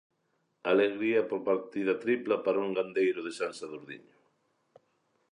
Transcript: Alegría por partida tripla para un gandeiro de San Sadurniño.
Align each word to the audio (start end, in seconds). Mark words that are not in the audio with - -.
Alegría 0.73 1.21
por 1.29 1.39
partida 1.49 1.93
tripla 2.03 2.35
para 2.45 2.61
un 2.65 2.71
gandeiro 2.77 3.19
de 3.23 3.31
San 3.39 3.51
Sadurniño. 3.59 4.15